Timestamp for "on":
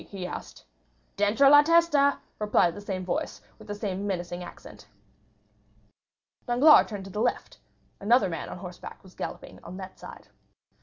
8.49-8.57, 9.63-9.77